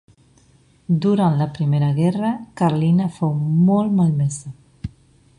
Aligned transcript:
Durant 1.05 1.35
la 1.41 1.47
primera 1.57 1.89
guerra 1.99 2.31
carlina 2.61 3.09
fou 3.19 3.35
molt 3.69 3.95
malmesa. 3.99 4.55